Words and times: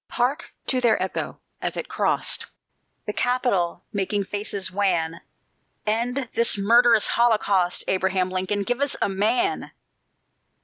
Hark 0.09 0.51
to 0.65 0.81
their 0.81 0.99
echo, 0.99 1.39
as 1.61 1.77
it 1.77 1.87
crost 1.87 2.47
The 3.05 3.13
Capital, 3.13 3.83
making 3.93 4.23
faces 4.23 4.71
wan: 4.71 5.21
"End 5.85 6.27
this 6.33 6.57
murderous 6.57 7.05
holocaust; 7.05 7.83
Abraham 7.87 8.31
Lincoln, 8.31 8.63
give 8.63 8.81
us 8.81 8.95
a 8.99 9.07
MAN! 9.07 9.69